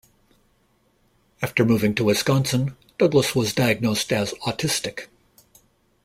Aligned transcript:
After 1.43 1.63
moving 1.63 1.93
to 1.93 2.03
Wisconsin, 2.05 2.75
Douglas 2.97 3.35
was 3.35 3.53
diagnosed 3.53 4.11
as 4.11 4.33
autistic. 4.47 5.09